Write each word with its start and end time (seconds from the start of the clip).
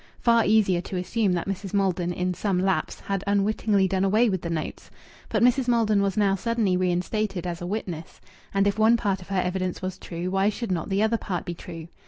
Far 0.19 0.43
easier 0.45 0.81
to 0.81 0.95
assume 0.97 1.33
that 1.33 1.45
Mrs. 1.47 1.75
Maldon 1.75 2.11
in 2.11 2.33
some 2.33 2.57
lapse 2.57 3.01
had 3.01 3.23
unwittingly 3.27 3.87
done 3.87 4.03
away 4.03 4.29
with 4.31 4.41
the 4.41 4.49
notes! 4.49 4.89
But 5.29 5.43
Mrs. 5.43 5.67
Maldon 5.67 6.01
was 6.01 6.17
now 6.17 6.33
suddenly 6.33 6.75
reinstated 6.75 7.45
as 7.45 7.61
a 7.61 7.67
witness. 7.67 8.19
And 8.51 8.65
if 8.65 8.79
one 8.79 8.97
part 8.97 9.21
of 9.21 9.27
her 9.29 9.39
evidence 9.41 9.83
was 9.83 9.99
true, 9.99 10.31
why 10.31 10.49
should 10.49 10.71
not 10.71 10.89
the 10.89 11.03
other 11.03 11.17
part 11.19 11.45
be 11.45 11.53
true? 11.53 11.87